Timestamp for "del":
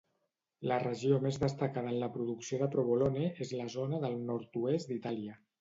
4.07-4.21